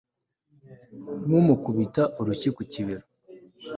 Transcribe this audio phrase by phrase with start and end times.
[1.25, 3.03] Nkumukubita urushyi ku kibero